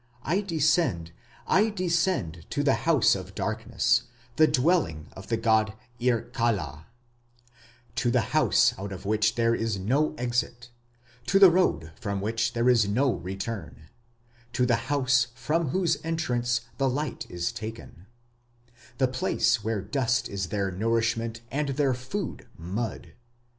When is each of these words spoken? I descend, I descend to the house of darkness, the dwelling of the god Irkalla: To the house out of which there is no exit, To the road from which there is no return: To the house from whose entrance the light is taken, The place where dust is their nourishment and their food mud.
I 0.23 0.41
descend, 0.41 1.11
I 1.45 1.69
descend 1.69 2.47
to 2.49 2.63
the 2.63 2.73
house 2.89 3.13
of 3.13 3.35
darkness, 3.35 4.05
the 4.35 4.47
dwelling 4.47 5.05
of 5.15 5.27
the 5.27 5.37
god 5.37 5.75
Irkalla: 5.99 6.87
To 7.97 8.09
the 8.09 8.29
house 8.33 8.73
out 8.79 8.91
of 8.91 9.05
which 9.05 9.35
there 9.35 9.53
is 9.53 9.77
no 9.77 10.15
exit, 10.15 10.71
To 11.27 11.37
the 11.37 11.51
road 11.51 11.91
from 12.01 12.19
which 12.19 12.53
there 12.53 12.67
is 12.67 12.87
no 12.87 13.13
return: 13.13 13.89
To 14.53 14.65
the 14.65 14.89
house 14.89 15.27
from 15.35 15.69
whose 15.69 15.99
entrance 16.03 16.61
the 16.79 16.89
light 16.89 17.27
is 17.29 17.51
taken, 17.51 18.07
The 18.97 19.07
place 19.07 19.63
where 19.63 19.83
dust 19.83 20.27
is 20.27 20.47
their 20.47 20.71
nourishment 20.71 21.41
and 21.51 21.69
their 21.77 21.93
food 21.93 22.47
mud. 22.57 23.13